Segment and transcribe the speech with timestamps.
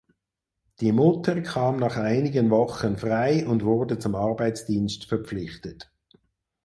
[0.79, 5.91] Die Mutter kam nach einigen Wochen frei und wurde zum Arbeitsdienst verpflichtet.